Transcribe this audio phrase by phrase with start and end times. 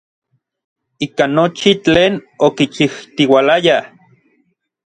[1.05, 2.13] Ika nochi tlen
[2.47, 3.83] okichijtiualayaj.